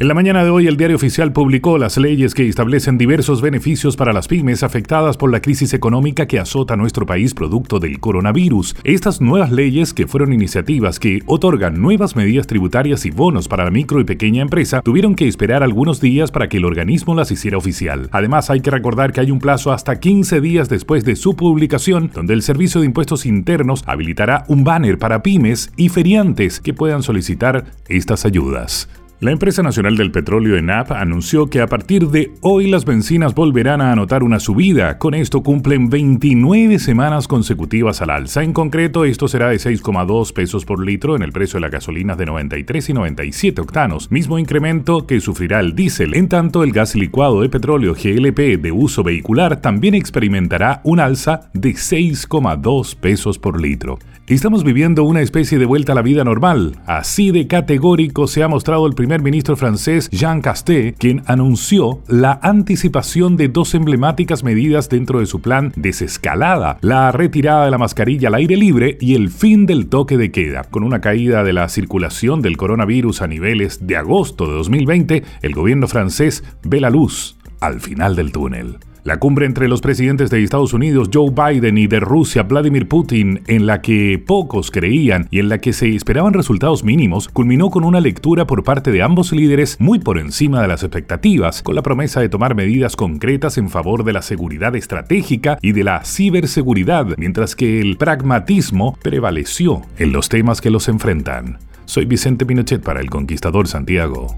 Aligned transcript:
En 0.00 0.06
la 0.06 0.14
mañana 0.14 0.44
de 0.44 0.50
hoy 0.50 0.68
el 0.68 0.76
diario 0.76 0.94
oficial 0.94 1.32
publicó 1.32 1.76
las 1.76 1.96
leyes 1.96 2.32
que 2.32 2.48
establecen 2.48 2.98
diversos 2.98 3.42
beneficios 3.42 3.96
para 3.96 4.12
las 4.12 4.28
pymes 4.28 4.62
afectadas 4.62 5.16
por 5.16 5.32
la 5.32 5.40
crisis 5.40 5.74
económica 5.74 6.26
que 6.26 6.38
azota 6.38 6.76
nuestro 6.76 7.04
país 7.04 7.34
producto 7.34 7.80
del 7.80 7.98
coronavirus. 7.98 8.76
Estas 8.84 9.20
nuevas 9.20 9.50
leyes, 9.50 9.92
que 9.92 10.06
fueron 10.06 10.32
iniciativas 10.32 11.00
que 11.00 11.22
otorgan 11.26 11.82
nuevas 11.82 12.14
medidas 12.14 12.46
tributarias 12.46 13.06
y 13.06 13.10
bonos 13.10 13.48
para 13.48 13.64
la 13.64 13.72
micro 13.72 13.98
y 13.98 14.04
pequeña 14.04 14.40
empresa, 14.40 14.82
tuvieron 14.82 15.16
que 15.16 15.26
esperar 15.26 15.64
algunos 15.64 16.00
días 16.00 16.30
para 16.30 16.48
que 16.48 16.58
el 16.58 16.64
organismo 16.64 17.16
las 17.16 17.32
hiciera 17.32 17.58
oficial. 17.58 18.08
Además, 18.12 18.50
hay 18.50 18.60
que 18.60 18.70
recordar 18.70 19.12
que 19.12 19.22
hay 19.22 19.32
un 19.32 19.40
plazo 19.40 19.72
hasta 19.72 19.98
15 19.98 20.40
días 20.40 20.68
después 20.68 21.04
de 21.04 21.16
su 21.16 21.34
publicación, 21.34 22.12
donde 22.14 22.34
el 22.34 22.42
Servicio 22.42 22.80
de 22.80 22.86
Impuestos 22.86 23.26
Internos 23.26 23.82
habilitará 23.84 24.44
un 24.46 24.62
banner 24.62 24.96
para 24.96 25.24
pymes 25.24 25.72
y 25.76 25.88
feriantes 25.88 26.60
que 26.60 26.72
puedan 26.72 27.02
solicitar 27.02 27.64
estas 27.88 28.24
ayudas. 28.24 28.88
La 29.20 29.32
empresa 29.32 29.64
nacional 29.64 29.96
del 29.96 30.12
petróleo 30.12 30.56
ENAP 30.56 30.92
anunció 30.92 31.50
que 31.50 31.60
a 31.60 31.66
partir 31.66 32.06
de 32.06 32.30
hoy 32.40 32.70
las 32.70 32.84
bencinas 32.84 33.34
volverán 33.34 33.80
a 33.80 33.90
anotar 33.90 34.22
una 34.22 34.38
subida. 34.38 34.96
Con 34.98 35.12
esto 35.12 35.42
cumplen 35.42 35.90
29 35.90 36.78
semanas 36.78 37.26
consecutivas 37.26 38.00
al 38.00 38.10
alza. 38.10 38.44
En 38.44 38.52
concreto, 38.52 39.04
esto 39.04 39.26
será 39.26 39.48
de 39.48 39.56
6,2 39.56 40.32
pesos 40.32 40.64
por 40.64 40.86
litro 40.86 41.16
en 41.16 41.22
el 41.22 41.32
precio 41.32 41.56
de 41.56 41.62
la 41.62 41.68
gasolina 41.68 42.14
de 42.14 42.26
93 42.26 42.90
y 42.90 42.92
97 42.92 43.60
octanos, 43.60 44.12
mismo 44.12 44.38
incremento 44.38 45.04
que 45.04 45.20
sufrirá 45.20 45.58
el 45.58 45.74
diésel. 45.74 46.14
En 46.14 46.28
tanto, 46.28 46.62
el 46.62 46.70
gas 46.70 46.94
licuado 46.94 47.40
de 47.40 47.48
petróleo 47.48 47.94
GLP 47.94 48.62
de 48.62 48.70
uso 48.70 49.02
vehicular 49.02 49.60
también 49.60 49.96
experimentará 49.96 50.80
un 50.84 51.00
alza 51.00 51.50
de 51.54 51.70
6,2 51.70 52.94
pesos 52.94 53.40
por 53.40 53.60
litro. 53.60 53.98
Estamos 54.28 54.62
viviendo 54.62 55.04
una 55.04 55.22
especie 55.22 55.58
de 55.58 55.64
vuelta 55.64 55.92
a 55.92 55.94
la 55.94 56.02
vida 56.02 56.22
normal. 56.22 56.76
Así 56.84 57.30
de 57.30 57.46
categórico 57.46 58.26
se 58.26 58.42
ha 58.42 58.48
mostrado 58.48 58.86
el 58.86 58.92
primer 58.92 59.07
ministro 59.22 59.56
francés 59.56 60.10
Jean 60.10 60.40
Castex, 60.40 60.98
quien 60.98 61.22
anunció 61.26 62.00
la 62.06 62.38
anticipación 62.42 63.36
de 63.36 63.48
dos 63.48 63.74
emblemáticas 63.74 64.44
medidas 64.44 64.88
dentro 64.88 65.20
de 65.20 65.26
su 65.26 65.40
plan 65.40 65.72
desescalada, 65.76 66.78
la 66.82 67.10
retirada 67.12 67.64
de 67.64 67.70
la 67.70 67.78
mascarilla 67.78 68.28
al 68.28 68.34
aire 68.34 68.56
libre 68.56 68.98
y 69.00 69.14
el 69.14 69.30
fin 69.30 69.66
del 69.66 69.88
toque 69.88 70.16
de 70.16 70.30
queda. 70.30 70.64
Con 70.64 70.82
una 70.82 71.00
caída 71.00 71.44
de 71.44 71.52
la 71.52 71.68
circulación 71.68 72.42
del 72.42 72.56
coronavirus 72.56 73.22
a 73.22 73.26
niveles 73.26 73.86
de 73.86 73.96
agosto 73.96 74.46
de 74.46 74.54
2020, 74.54 75.22
el 75.42 75.54
gobierno 75.54 75.88
francés 75.88 76.44
ve 76.62 76.80
la 76.80 76.90
luz 76.90 77.36
al 77.60 77.80
final 77.80 78.16
del 78.16 78.32
túnel. 78.32 78.76
La 79.08 79.16
cumbre 79.16 79.46
entre 79.46 79.68
los 79.68 79.80
presidentes 79.80 80.28
de 80.28 80.44
Estados 80.44 80.74
Unidos 80.74 81.08
Joe 81.10 81.30
Biden 81.30 81.78
y 81.78 81.86
de 81.86 81.98
Rusia 81.98 82.42
Vladimir 82.42 82.88
Putin, 82.88 83.40
en 83.46 83.64
la 83.64 83.80
que 83.80 84.22
pocos 84.22 84.70
creían 84.70 85.28
y 85.30 85.38
en 85.38 85.48
la 85.48 85.62
que 85.62 85.72
se 85.72 85.94
esperaban 85.94 86.34
resultados 86.34 86.84
mínimos, 86.84 87.30
culminó 87.30 87.70
con 87.70 87.84
una 87.84 88.02
lectura 88.02 88.46
por 88.46 88.64
parte 88.64 88.92
de 88.92 89.00
ambos 89.00 89.32
líderes 89.32 89.78
muy 89.80 89.98
por 89.98 90.18
encima 90.18 90.60
de 90.60 90.68
las 90.68 90.82
expectativas, 90.82 91.62
con 91.62 91.74
la 91.74 91.80
promesa 91.80 92.20
de 92.20 92.28
tomar 92.28 92.54
medidas 92.54 92.96
concretas 92.96 93.56
en 93.56 93.70
favor 93.70 94.04
de 94.04 94.12
la 94.12 94.20
seguridad 94.20 94.76
estratégica 94.76 95.58
y 95.62 95.72
de 95.72 95.84
la 95.84 96.04
ciberseguridad, 96.04 97.06
mientras 97.16 97.56
que 97.56 97.80
el 97.80 97.96
pragmatismo 97.96 98.98
prevaleció 99.00 99.80
en 99.96 100.12
los 100.12 100.28
temas 100.28 100.60
que 100.60 100.68
los 100.68 100.86
enfrentan. 100.86 101.56
Soy 101.86 102.04
Vicente 102.04 102.44
Pinochet 102.44 102.82
para 102.82 103.00
El 103.00 103.08
Conquistador 103.08 103.68
Santiago. 103.68 104.36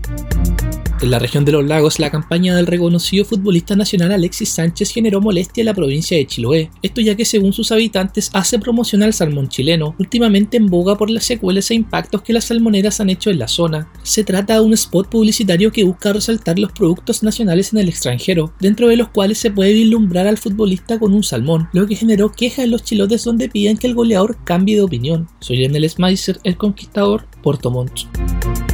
En 1.03 1.11
la 1.11 1.19
región 1.19 1.47
de 1.47 1.53
los 1.53 1.65
lagos, 1.65 1.99
la 1.99 2.11
campaña 2.11 2.55
del 2.55 2.66
reconocido 2.66 3.25
futbolista 3.25 3.75
nacional 3.75 4.12
Alexis 4.12 4.50
Sánchez 4.50 4.93
generó 4.93 5.22
molestia 5.22 5.62
en 5.62 5.66
la 5.66 5.75
provincia 5.75 6.15
de 6.15 6.27
Chiloé. 6.27 6.71
Esto 6.83 7.00
ya 7.00 7.15
que 7.15 7.25
según 7.25 7.55
sus 7.55 7.72
habitantes 7.72 8.28
hace 8.34 8.59
promoción 8.59 9.03
al 9.03 9.15
salmón 9.15 9.49
chileno, 9.49 9.94
últimamente 9.99 10.59
en 10.59 10.66
boga 10.66 10.99
por 10.99 11.09
las 11.09 11.25
secuelas 11.25 11.71
e 11.71 11.75
impactos 11.75 12.21
que 12.21 12.34
las 12.34 12.44
salmoneras 12.44 13.00
han 13.00 13.09
hecho 13.09 13.31
en 13.31 13.39
la 13.39 13.49
zona. 13.49 13.91
Se 14.03 14.25
trata 14.25 14.55
de 14.55 14.60
un 14.60 14.75
spot 14.75 15.09
publicitario 15.09 15.72
que 15.72 15.84
busca 15.84 16.12
resaltar 16.12 16.59
los 16.59 16.72
productos 16.72 17.22
nacionales 17.22 17.72
en 17.72 17.78
el 17.78 17.89
extranjero, 17.89 18.53
dentro 18.60 18.89
de 18.89 18.97
los 18.97 19.09
cuales 19.09 19.39
se 19.39 19.50
puede 19.50 19.72
vislumbrar 19.72 20.27
al 20.27 20.37
futbolista 20.37 20.99
con 20.99 21.15
un 21.15 21.22
salmón, 21.22 21.71
lo 21.72 21.87
que 21.87 21.97
generó 21.97 22.31
quejas 22.31 22.66
en 22.66 22.72
los 22.72 22.84
chilotes 22.84 23.25
donde 23.25 23.49
piden 23.49 23.78
que 23.78 23.87
el 23.87 23.94
goleador 23.94 24.37
cambie 24.44 24.77
de 24.77 24.83
opinión. 24.83 25.28
Soy 25.41 25.65
Enel 25.65 25.89
Smeiser, 25.89 26.41
el 26.44 26.59
conquistador, 26.59 27.27
Puerto 27.43 27.71
Montt. 27.71 28.00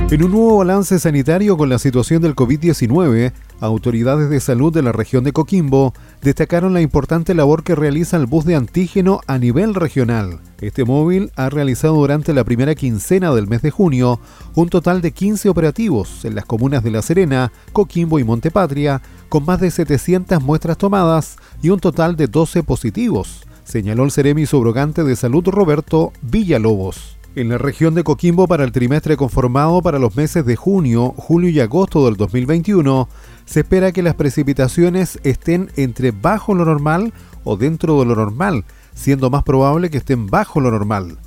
En 0.08 0.22
un 0.22 0.30
nuevo 0.30 0.58
balance 0.58 1.00
sanitario 1.00 1.56
con 1.56 1.68
la 1.68 1.80
situación 1.80 2.22
del 2.22 2.36
COVID-19, 2.36 3.32
autoridades 3.58 4.30
de 4.30 4.38
salud 4.38 4.72
de 4.72 4.80
la 4.80 4.92
región 4.92 5.24
de 5.24 5.32
Coquimbo 5.32 5.94
destacaron 6.22 6.72
la 6.72 6.80
importante 6.80 7.34
labor 7.34 7.64
que 7.64 7.74
realiza 7.74 8.16
el 8.16 8.26
bus 8.26 8.44
de 8.44 8.54
antígeno 8.54 9.20
a 9.26 9.36
nivel 9.38 9.74
regional. 9.74 10.38
Este 10.60 10.84
móvil 10.84 11.32
ha 11.34 11.50
realizado 11.50 11.94
durante 11.96 12.32
la 12.34 12.44
primera 12.44 12.76
quincena 12.76 13.34
del 13.34 13.48
mes 13.48 13.62
de 13.62 13.72
junio 13.72 14.20
un 14.54 14.68
total 14.68 15.02
de 15.02 15.10
15 15.10 15.48
operativos 15.48 16.24
en 16.24 16.36
las 16.36 16.44
comunas 16.44 16.84
de 16.84 16.92
La 16.92 17.02
Serena, 17.02 17.50
Coquimbo 17.72 18.20
y 18.20 18.24
Montepatria, 18.24 19.02
con 19.28 19.44
más 19.44 19.60
de 19.60 19.72
700 19.72 20.40
muestras 20.40 20.78
tomadas 20.78 21.36
y 21.62 21.70
un 21.70 21.80
total 21.80 22.14
de 22.14 22.28
12 22.28 22.62
positivos, 22.62 23.42
señaló 23.64 24.04
el 24.04 24.12
seremi 24.12 24.46
subrogante 24.46 25.02
de 25.02 25.16
salud 25.16 25.44
Roberto 25.48 26.12
Villalobos. 26.22 27.15
En 27.36 27.50
la 27.50 27.58
región 27.58 27.94
de 27.94 28.02
Coquimbo 28.02 28.48
para 28.48 28.64
el 28.64 28.72
trimestre 28.72 29.18
conformado 29.18 29.82
para 29.82 29.98
los 29.98 30.16
meses 30.16 30.46
de 30.46 30.56
junio, 30.56 31.12
julio 31.18 31.50
y 31.50 31.60
agosto 31.60 32.06
del 32.06 32.16
2021, 32.16 33.10
se 33.44 33.60
espera 33.60 33.92
que 33.92 34.02
las 34.02 34.14
precipitaciones 34.14 35.20
estén 35.22 35.70
entre 35.76 36.12
bajo 36.12 36.54
lo 36.54 36.64
normal 36.64 37.12
o 37.44 37.58
dentro 37.58 38.00
de 38.00 38.06
lo 38.06 38.16
normal, 38.16 38.64
siendo 38.94 39.28
más 39.28 39.42
probable 39.42 39.90
que 39.90 39.98
estén 39.98 40.28
bajo 40.28 40.60
lo 40.60 40.70
normal. 40.70 41.18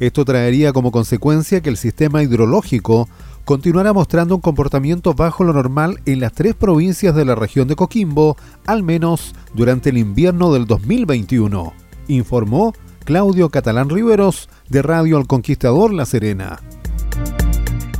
Esto 0.00 0.26
traería 0.26 0.74
como 0.74 0.92
consecuencia 0.92 1.62
que 1.62 1.70
el 1.70 1.78
sistema 1.78 2.22
hidrológico 2.22 3.08
continuará 3.46 3.94
mostrando 3.94 4.34
un 4.34 4.42
comportamiento 4.42 5.14
bajo 5.14 5.44
lo 5.44 5.54
normal 5.54 5.98
en 6.04 6.20
las 6.20 6.34
tres 6.34 6.54
provincias 6.54 7.14
de 7.14 7.24
la 7.24 7.36
región 7.36 7.68
de 7.68 7.76
Coquimbo, 7.76 8.36
al 8.66 8.82
menos 8.82 9.34
durante 9.54 9.88
el 9.88 9.96
invierno 9.96 10.52
del 10.52 10.66
2021, 10.66 11.72
informó 12.08 12.74
Claudio 13.04 13.50
Catalán 13.50 13.90
Riveros 13.90 14.48
de 14.70 14.80
Radio 14.80 15.18
El 15.18 15.26
Conquistador 15.26 15.92
La 15.92 16.06
Serena. 16.06 16.60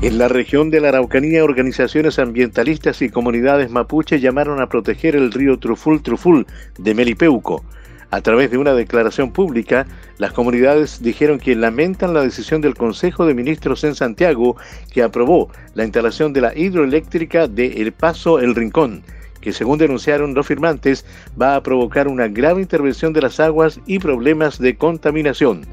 En 0.00 0.16
la 0.16 0.28
región 0.28 0.70
de 0.70 0.80
la 0.80 0.88
Araucanía, 0.88 1.44
organizaciones 1.44 2.18
ambientalistas 2.18 3.02
y 3.02 3.10
comunidades 3.10 3.70
mapuche 3.70 4.18
llamaron 4.18 4.62
a 4.62 4.68
proteger 4.70 5.14
el 5.14 5.30
río 5.30 5.58
Truful 5.58 6.02
Truful 6.02 6.46
de 6.78 6.94
Melipeuco. 6.94 7.62
A 8.10 8.22
través 8.22 8.50
de 8.50 8.56
una 8.56 8.72
declaración 8.72 9.30
pública, 9.30 9.86
las 10.16 10.32
comunidades 10.32 11.02
dijeron 11.02 11.38
que 11.38 11.54
lamentan 11.54 12.14
la 12.14 12.22
decisión 12.22 12.62
del 12.62 12.74
Consejo 12.74 13.26
de 13.26 13.34
Ministros 13.34 13.84
en 13.84 13.94
Santiago 13.94 14.56
que 14.90 15.02
aprobó 15.02 15.50
la 15.74 15.84
instalación 15.84 16.32
de 16.32 16.40
la 16.40 16.56
hidroeléctrica 16.56 17.46
de 17.46 17.82
El 17.82 17.92
Paso 17.92 18.38
El 18.38 18.54
Rincón 18.54 19.02
que 19.44 19.52
según 19.52 19.78
denunciaron 19.78 20.34
los 20.34 20.46
firmantes 20.46 21.04
va 21.40 21.54
a 21.54 21.62
provocar 21.62 22.08
una 22.08 22.26
grave 22.28 22.62
intervención 22.62 23.12
de 23.12 23.20
las 23.20 23.38
aguas 23.38 23.78
y 23.86 23.98
problemas 23.98 24.58
de 24.58 24.76
contaminación. 24.76 25.66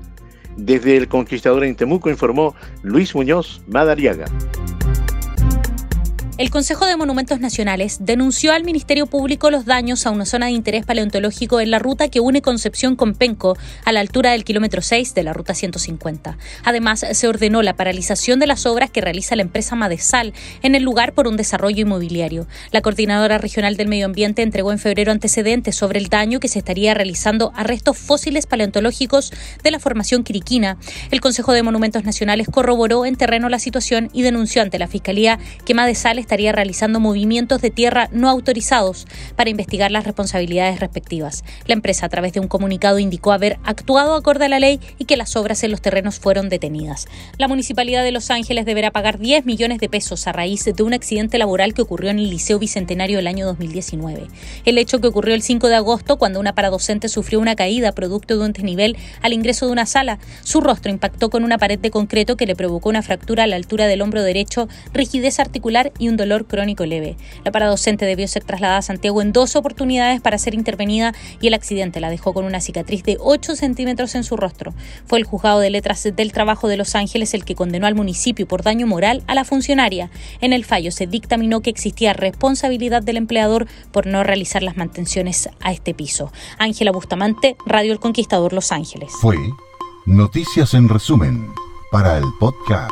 Desde 0.58 0.98
el 0.98 1.08
Conquistador 1.08 1.64
en 1.64 1.76
Temuco 1.76 2.10
informó 2.10 2.54
Luis 2.84 3.16
Muñoz 3.16 3.62
Madariaga. 3.68 4.26
El 6.42 6.50
Consejo 6.50 6.88
de 6.88 6.98
Monumentos 6.98 7.40
Nacionales 7.40 7.98
denunció 8.00 8.52
al 8.52 8.64
Ministerio 8.64 9.06
Público 9.06 9.52
los 9.52 9.66
daños 9.66 10.08
a 10.08 10.10
una 10.10 10.26
zona 10.26 10.48
de 10.48 10.54
interés 10.54 10.88
paleontológico 10.88 11.62
en 11.62 11.70
la 11.70 11.78
ruta 11.78 12.08
que 12.08 12.20
une 12.20 12.42
Concepción 12.42 12.96
con 12.96 13.14
Penco, 13.14 13.60
a 13.86 13.92
la 13.92 14.00
altura 14.00 14.32
del 14.32 14.44
kilómetro 14.44 14.82
6 14.82 15.14
de 15.14 15.22
la 15.22 15.34
ruta 15.34 15.54
150. 15.54 16.40
Además, 16.64 17.06
se 17.12 17.28
ordenó 17.28 17.62
la 17.62 17.76
paralización 17.76 18.40
de 18.40 18.48
las 18.48 18.66
obras 18.66 18.90
que 18.90 19.02
realiza 19.02 19.36
la 19.36 19.44
empresa 19.44 19.76
Madesal 19.76 20.34
en 20.64 20.74
el 20.74 20.82
lugar 20.82 21.14
por 21.14 21.28
un 21.28 21.38
desarrollo 21.38 21.84
inmobiliario. 21.84 22.48
La 22.72 22.82
Coordinadora 22.82 23.38
Regional 23.38 23.78
del 23.78 23.88
Medio 23.88 24.08
Ambiente 24.08 24.42
entregó 24.42 24.72
en 24.72 24.80
febrero 24.80 25.12
antecedentes 25.12 25.76
sobre 25.76 26.00
el 26.00 26.08
daño 26.08 26.40
que 26.40 26.48
se 26.48 26.58
estaría 26.58 26.96
realizando 26.96 27.52
a 27.56 27.62
restos 27.62 28.00
fósiles 28.00 28.48
paleontológicos 28.48 29.32
de 29.62 29.70
la 29.70 29.78
formación 29.78 30.24
quiriquina. 30.24 30.78
El 31.12 31.22
Consejo 31.22 31.54
de 31.54 31.62
Monumentos 31.62 32.04
Nacionales 32.04 32.48
corroboró 32.50 33.06
en 33.06 33.16
terreno 33.16 33.48
la 33.48 33.60
situación 33.60 34.10
y 34.12 34.24
denunció 34.24 34.64
ante 34.64 34.80
la 34.80 34.88
Fiscalía 34.88 35.38
que 35.66 35.76
Madesal 35.76 36.18
estaría 36.32 36.54
realizando 36.54 37.02
movimientos 37.02 37.62
de 37.62 37.72
tierra 37.72 38.08
no 38.14 38.30
autorizados 38.30 39.06
para 39.36 39.50
investigar 39.50 39.92
las 39.92 40.06
responsabilidades 40.06 40.80
respectivas. 40.80 41.44
La 41.68 41.74
empresa, 41.74 42.06
a 42.06 42.10
través 42.10 42.32
de 42.32 42.40
un 42.40 42.48
comunicado, 42.48 43.00
indicó 43.00 43.34
haber 43.34 43.60
actuado 43.66 44.16
acorde 44.16 44.46
a 44.46 44.48
la 44.48 44.62
ley 44.62 44.80
y 44.98 45.04
que 45.04 45.18
las 45.18 45.36
obras 45.36 45.62
en 45.66 45.72
los 45.72 45.82
terrenos 45.82 46.20
fueron 46.20 46.48
detenidas. 46.48 47.10
La 47.38 47.50
Municipalidad 47.50 48.06
de 48.06 48.14
Los 48.14 48.32
Ángeles 48.32 48.64
deberá 48.64 48.92
pagar 48.92 49.20
10 49.20 49.46
millones 49.46 49.80
de 49.80 49.90
pesos 49.90 50.26
a 50.26 50.32
raíz 50.32 50.64
de 50.64 50.84
un 50.84 50.94
accidente 50.94 51.38
laboral 51.38 51.74
que 51.74 51.82
ocurrió 51.82 52.12
en 52.12 52.20
el 52.20 52.30
Liceo 52.30 52.60
Bicentenario 52.60 53.20
el 53.20 53.28
año 53.28 53.46
2019. 53.46 54.28
El 54.64 54.78
hecho 54.78 55.02
que 55.02 55.08
ocurrió 55.08 55.36
el 55.36 55.42
5 55.42 55.68
de 55.68 55.76
agosto, 55.76 56.18
cuando 56.18 56.40
una 56.40 56.56
paradocente 56.56 57.10
sufrió 57.10 57.42
una 57.42 57.58
caída 57.58 57.92
producto 57.92 58.38
de 58.38 58.46
un 58.46 58.54
desnivel 58.54 58.96
al 59.22 59.34
ingreso 59.34 59.66
de 59.66 59.74
una 59.74 59.86
sala, 59.86 60.18
su 60.44 60.62
rostro 60.62 60.92
impactó 60.92 61.30
con 61.30 61.44
una 61.44 61.58
pared 61.58 61.78
de 61.78 61.92
concreto 61.92 62.38
que 62.38 62.46
le 62.46 62.56
provocó 62.56 62.88
una 62.88 63.02
fractura 63.02 63.44
a 63.44 63.48
la 63.48 63.58
altura 63.58 63.88
del 63.88 64.02
hombro 64.02 64.24
derecho, 64.24 64.70
rigidez 64.94 65.42
articular 65.42 65.92
y 66.00 66.08
un 66.08 66.21
dolor 66.22 66.46
crónico 66.46 66.86
leve. 66.86 67.18
La 67.44 67.52
paradocente 67.52 68.06
debió 68.06 68.28
ser 68.28 68.44
trasladada 68.44 68.80
a 68.80 68.82
Santiago 68.82 69.22
en 69.22 69.34
dos 69.34 69.56
oportunidades 69.56 70.22
para 70.22 70.38
ser 70.38 70.54
intervenida 70.54 71.14
y 71.40 71.48
el 71.48 71.54
accidente 71.54 72.00
la 72.00 72.10
dejó 72.10 72.34
con 72.34 72.46
una 72.46 72.62
cicatriz 72.62 73.04
de 73.04 73.18
8 73.20 73.56
centímetros 73.56 74.16
en 74.16 74.24
su 74.24 74.38
rostro. 74.38 74.74
Fue 75.06 75.20
el 75.20 75.26
juzgado 75.26 75.60
de 75.60 75.70
letras 75.70 76.04
del 76.04 76.32
trabajo 76.32 76.68
de 76.68 76.78
Los 76.78 76.96
Ángeles 76.96 77.34
el 77.34 77.44
que 77.44 77.56
condenó 77.56 77.88
al 77.88 77.96
municipio 77.96 78.48
por 78.48 78.64
daño 78.64 78.88
moral 78.88 79.24
a 79.28 79.36
la 79.36 79.44
funcionaria. 79.44 80.10
En 80.40 80.54
el 80.54 80.66
fallo 80.66 80.92
se 80.92 81.08
dictaminó 81.08 81.62
que 81.62 81.70
existía 81.70 82.14
responsabilidad 82.14 83.04
del 83.04 83.18
empleador 83.18 83.68
por 83.92 84.08
no 84.08 84.24
realizar 84.24 84.64
las 84.64 84.78
mantenciones 84.78 85.50
a 85.62 85.72
este 85.72 85.94
piso. 85.94 86.32
Ángela 86.58 86.92
Bustamante, 86.92 87.56
Radio 87.66 87.92
El 87.94 88.00
Conquistador 88.00 88.54
Los 88.54 88.72
Ángeles. 88.72 89.12
Fue 89.20 89.36
Noticias 90.06 90.74
en 90.74 90.90
resumen 90.90 91.48
para 91.92 92.18
el 92.18 92.26
podcast. 92.40 92.92